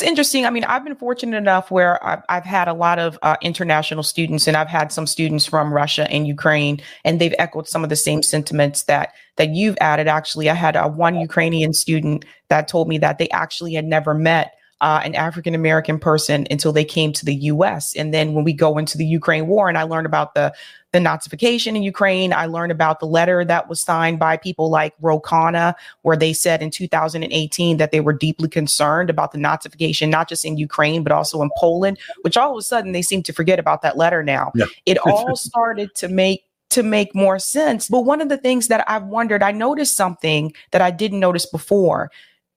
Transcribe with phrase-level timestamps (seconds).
[0.00, 0.46] it's interesting.
[0.46, 4.02] I mean, I've been fortunate enough where I've, I've had a lot of uh, international
[4.02, 7.90] students, and I've had some students from Russia and Ukraine, and they've echoed some of
[7.90, 10.08] the same sentiments that that you've added.
[10.08, 14.14] Actually, I had a one Ukrainian student that told me that they actually had never
[14.14, 17.94] met uh, an African American person until they came to the U.S.
[17.94, 20.52] And then when we go into the Ukraine war, and I learned about the
[20.92, 24.92] the Nazification in Ukraine, I learned about the letter that was signed by people like
[25.00, 30.08] Ro Khanna, where they said in 2018 that they were deeply concerned about the Nazification,
[30.08, 31.98] not just in Ukraine but also in Poland.
[32.22, 34.50] Which all of a sudden they seem to forget about that letter now.
[34.54, 34.66] Yeah.
[34.86, 37.88] it all started to make to make more sense.
[37.88, 41.44] But one of the things that I've wondered, I noticed something that I didn't notice
[41.44, 42.10] before.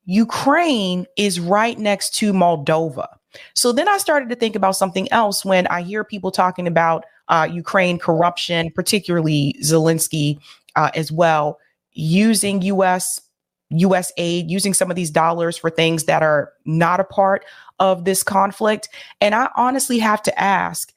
[0.06, 3.08] Ukraine is right next to Moldova.
[3.54, 7.06] So then I started to think about something else when I hear people talking about
[7.30, 10.38] uh, Ukraine corruption, particularly Zelensky
[10.76, 11.58] uh, as well,
[11.94, 13.22] using U.S.
[13.70, 14.12] U.S.
[14.18, 17.46] aid, using some of these dollars for things that are not a part
[17.80, 18.90] of this conflict.
[19.20, 20.93] And I honestly have to ask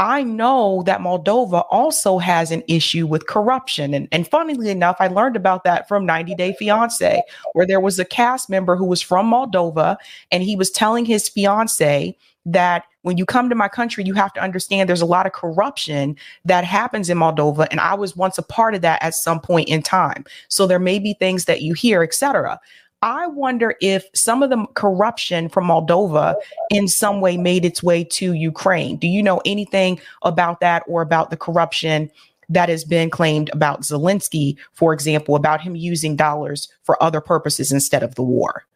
[0.00, 3.92] I know that Moldova also has an issue with corruption.
[3.92, 7.98] And, and funnily enough, I learned about that from 90 Day Fiance, where there was
[7.98, 9.98] a cast member who was from Moldova
[10.32, 14.32] and he was telling his fiance that when you come to my country, you have
[14.32, 17.68] to understand there's a lot of corruption that happens in Moldova.
[17.70, 20.24] And I was once a part of that at some point in time.
[20.48, 22.58] So there may be things that you hear, etc.
[23.02, 26.34] I wonder if some of the corruption from Moldova
[26.70, 28.96] in some way made its way to Ukraine.
[28.96, 32.10] Do you know anything about that or about the corruption
[32.50, 37.72] that has been claimed about Zelensky, for example, about him using dollars for other purposes
[37.72, 38.66] instead of the war?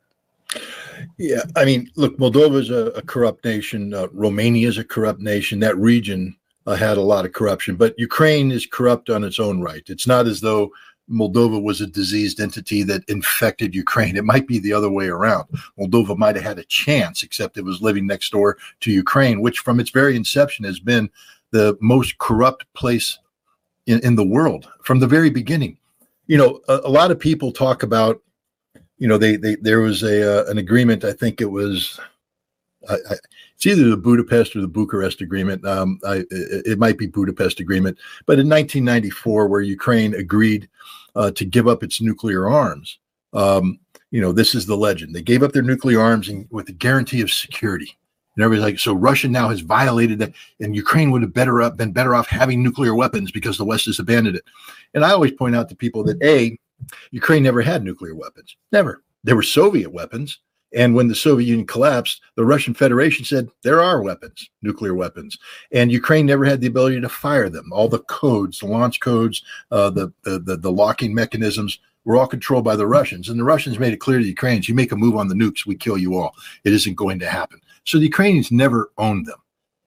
[1.19, 3.93] Yeah, I mean, look, Moldova is a, a corrupt nation.
[3.93, 5.61] Uh, Romania is a corrupt nation.
[5.61, 6.37] That region
[6.67, 9.83] uh, had a lot of corruption, but Ukraine is corrupt on its own right.
[9.89, 10.71] It's not as though
[11.11, 14.17] Moldova was a diseased entity that infected Ukraine.
[14.17, 15.45] It might be the other way around.
[15.79, 19.59] Moldova might have had a chance, except it was living next door to Ukraine, which
[19.59, 21.11] from its very inception has been
[21.51, 23.19] the most corrupt place
[23.87, 25.77] in, in the world from the very beginning.
[26.27, 28.23] You know, a, a lot of people talk about,
[28.99, 31.05] you know, they, they there was a uh, an agreement.
[31.05, 32.01] I think it was
[32.89, 33.15] I, I,
[33.55, 35.65] it's either the Budapest or the Bucharest Agreement.
[35.67, 40.69] Um, I, it, it, might be Budapest Agreement, but in 1994, where Ukraine agreed
[41.15, 42.99] uh, to give up its nuclear arms,
[43.33, 43.79] um,
[44.11, 45.15] you know, this is the legend.
[45.15, 47.97] They gave up their nuclear arms with the guarantee of security.
[48.37, 51.77] And everybody's like, so Russia now has violated that, and Ukraine would have better up
[51.77, 54.45] been better off having nuclear weapons because the West has abandoned it.
[54.95, 56.59] And I always point out to people that a
[57.13, 59.03] Ukraine never had nuclear weapons, never.
[59.23, 60.41] There were Soviet weapons,
[60.75, 65.39] and when the Soviet Union collapsed, the Russian Federation said there are weapons, nuclear weapons,
[65.73, 67.73] and Ukraine never had the ability to fire them.
[67.73, 72.27] All the codes, the launch codes, uh, the, the, the the locking mechanisms were all
[72.27, 74.93] controlled by the Russians, and the Russians made it clear to the Ukrainians: you make
[74.93, 76.35] a move on the nukes, we kill you all.
[76.65, 77.61] It isn't going to happen.
[77.85, 79.39] So the Ukrainians never owned them.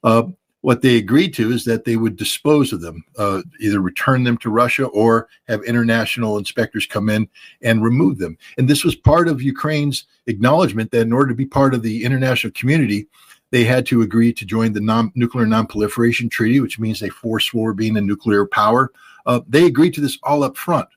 [0.04, 0.24] Uh,
[0.68, 4.38] what they agreed to is that they would dispose of them, uh, either return them
[4.38, 7.26] to Russia or have international inspectors come in
[7.62, 8.38] and remove them.
[8.58, 12.04] And this was part of Ukraine's acknowledgement that in order to be part of the
[12.04, 13.08] international community,
[13.50, 17.74] they had to agree to join the non- nuclear nonproliferation treaty, which means they forswore
[17.74, 18.92] being a nuclear power.
[19.26, 20.90] Uh, they agreed to this all up front.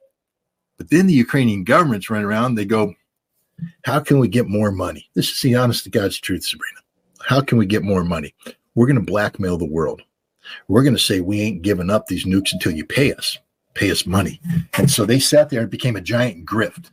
[0.78, 2.92] But then the Ukrainian governments run around, they go,
[3.84, 5.08] How can we get more money?
[5.14, 6.80] This is the honest to God's truth, Sabrina.
[7.20, 8.34] How can we get more money?
[8.74, 10.02] We're going to blackmail the world.
[10.68, 13.38] We're going to say we ain't giving up these nukes until you pay us,
[13.74, 14.40] pay us money.
[14.74, 16.90] And so they sat there and became a giant grift.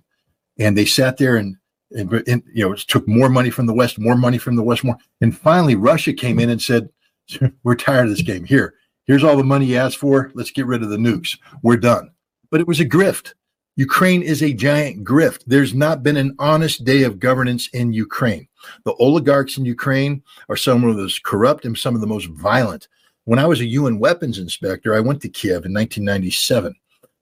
[0.59, 1.55] And they sat there and,
[1.91, 4.83] and, and you know, took more money from the West, more money from the West,
[4.83, 4.97] more.
[5.21, 6.89] And finally, Russia came in and said,
[7.63, 8.43] "We're tired of this game.
[8.43, 8.73] Here,
[9.05, 10.31] here's all the money you asked for.
[10.33, 11.37] Let's get rid of the nukes.
[11.61, 12.11] We're done."
[12.49, 13.33] But it was a grift.
[13.77, 15.43] Ukraine is a giant grift.
[15.45, 18.47] There's not been an honest day of governance in Ukraine.
[18.85, 22.25] The oligarchs in Ukraine are some of the most corrupt and some of the most
[22.25, 22.87] violent.
[23.25, 26.73] When I was a UN weapons inspector, I went to Kiev in 1997.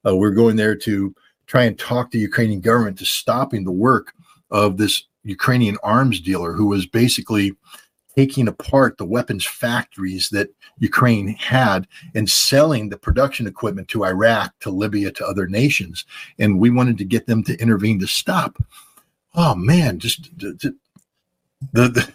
[0.08, 1.14] Uh, we we're going there to
[1.46, 4.14] try and talk to the Ukrainian government to stopping the work
[4.50, 7.54] of this Ukrainian arms dealer who was basically
[8.18, 14.54] taking apart the weapons factories that Ukraine had and selling the production equipment to Iraq,
[14.62, 16.06] to Libya, to other nations.
[16.40, 18.58] And we wanted to get them to intervene to stop.
[19.36, 20.74] Oh man, just the,
[21.74, 22.10] the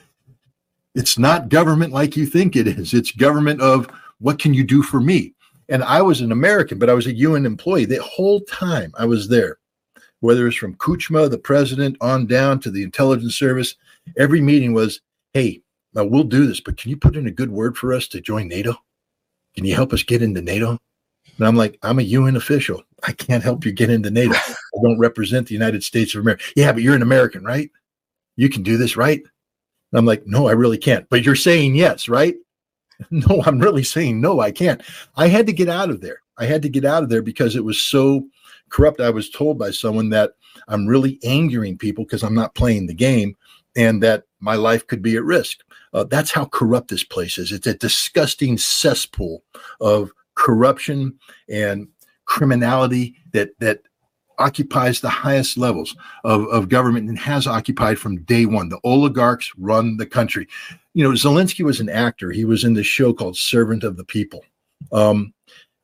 [0.94, 2.94] it's not government like you think it is.
[2.94, 3.88] It's government of
[4.18, 5.34] what can you do for me?
[5.68, 9.04] And I was an American, but I was a UN employee the whole time I
[9.04, 9.58] was there.
[10.18, 13.76] Whether it's from Kuchma, the president, on down to the intelligence service,
[14.18, 15.00] every meeting was,
[15.32, 15.62] "Hey,
[15.94, 18.20] now we'll do this, but can you put in a good word for us to
[18.20, 18.76] join NATO?
[19.54, 20.78] Can you help us get into NATO?"
[21.38, 22.82] And I'm like, "I'm a UN official.
[23.02, 24.34] I can't help you get into NATO.
[24.34, 27.70] I don't represent the United States of America." Yeah, but you're an American, right?
[28.36, 29.22] You can do this, right?
[29.92, 31.08] And I'm like, no, I really can't.
[31.08, 32.36] But you're saying yes, right?
[33.10, 34.82] No, I'm really saying no, I can't.
[35.16, 36.20] I had to get out of there.
[36.36, 38.26] I had to get out of there because it was so
[38.68, 39.00] corrupt.
[39.00, 40.32] I was told by someone that
[40.68, 43.36] I'm really angering people because I'm not playing the game
[43.74, 45.60] and that my life could be at risk.
[45.92, 47.52] Uh, that's how corrupt this place is.
[47.52, 49.42] It's a disgusting cesspool
[49.80, 51.88] of corruption and
[52.26, 53.82] criminality that that
[54.38, 55.94] occupies the highest levels
[56.24, 58.70] of, of government and has occupied from day one.
[58.70, 60.48] The oligarchs run the country.
[60.94, 62.30] You know, Zelensky was an actor.
[62.30, 64.42] He was in this show called Servant of the People.
[64.92, 65.34] Um,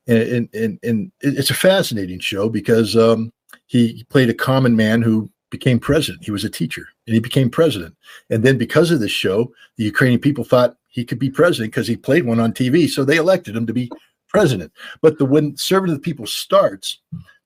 [0.09, 3.31] and, and, and it's a fascinating show because um,
[3.67, 6.25] he played a common man who became president.
[6.25, 7.97] He was a teacher and he became president.
[8.31, 11.87] And then because of this show, the Ukrainian people thought he could be president because
[11.87, 12.89] he played one on TV.
[12.89, 13.91] So they elected him to be
[14.29, 14.73] president.
[15.03, 16.99] But the when Servant of the People starts,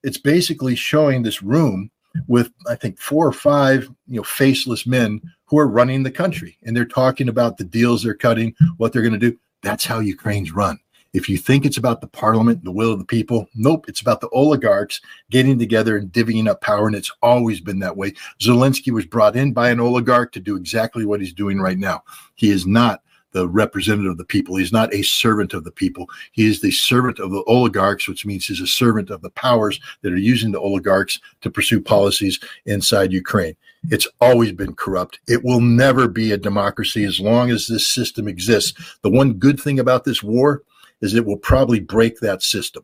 [0.02, 1.91] it's basically showing this room
[2.26, 6.58] with I think four or five you know faceless men who are running the country,
[6.62, 9.37] and they're talking about the deals they're cutting, what they're going to do.
[9.62, 10.79] That's how Ukraine's run.
[11.12, 14.20] If you think it's about the parliament, the will of the people, nope, it's about
[14.20, 16.86] the oligarchs getting together and divvying up power.
[16.86, 18.14] And it's always been that way.
[18.40, 22.04] Zelensky was brought in by an oligarch to do exactly what he's doing right now.
[22.36, 23.02] He is not
[23.32, 24.56] the representative of the people.
[24.56, 26.08] He's not a servant of the people.
[26.32, 29.80] He is the servant of the oligarchs, which means he's a servant of the powers
[30.02, 33.56] that are using the oligarchs to pursue policies inside Ukraine.
[33.90, 35.20] It's always been corrupt.
[35.28, 38.98] It will never be a democracy as long as this system exists.
[39.02, 40.62] The one good thing about this war
[41.00, 42.82] is it will probably break that system.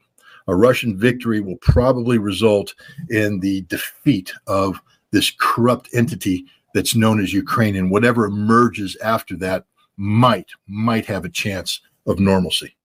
[0.48, 2.74] A Russian victory will probably result
[3.10, 4.80] in the defeat of
[5.10, 9.64] this corrupt entity that's known as Ukraine, and whatever emerges after that
[9.96, 12.76] might might have a chance of normalcy.